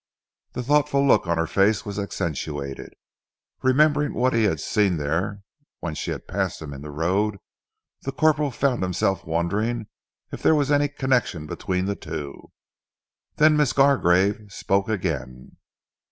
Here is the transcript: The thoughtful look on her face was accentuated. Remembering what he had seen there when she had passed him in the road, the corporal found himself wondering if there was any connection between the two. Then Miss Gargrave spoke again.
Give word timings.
The 0.53 0.63
thoughtful 0.63 1.05
look 1.07 1.27
on 1.27 1.37
her 1.37 1.45
face 1.45 1.85
was 1.85 1.99
accentuated. 1.99 2.95
Remembering 3.61 4.15
what 4.15 4.33
he 4.33 4.45
had 4.45 4.59
seen 4.59 4.97
there 4.97 5.43
when 5.79 5.93
she 5.93 6.09
had 6.09 6.27
passed 6.27 6.59
him 6.59 6.73
in 6.73 6.81
the 6.81 6.89
road, 6.89 7.37
the 8.01 8.11
corporal 8.11 8.49
found 8.49 8.81
himself 8.81 9.23
wondering 9.27 9.85
if 10.31 10.41
there 10.41 10.55
was 10.55 10.71
any 10.71 10.87
connection 10.87 11.45
between 11.45 11.85
the 11.85 11.95
two. 11.95 12.51
Then 13.35 13.55
Miss 13.55 13.73
Gargrave 13.73 14.47
spoke 14.51 14.89
again. 14.89 15.57